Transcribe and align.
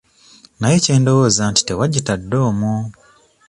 Naye 0.59 0.77
kye 0.83 0.95
ndowooza 1.01 1.43
nti 1.51 1.61
tewagitadde 1.67 2.37
omwo. 2.49 2.73